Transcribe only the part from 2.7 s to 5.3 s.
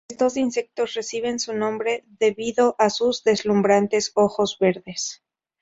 a sus deslumbrantes ojos verdes.